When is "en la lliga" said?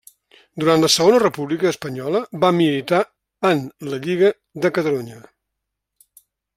3.53-4.35